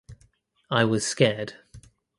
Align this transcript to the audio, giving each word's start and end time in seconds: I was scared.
I 0.71 0.83
was 0.85 1.05
scared. 1.05 1.53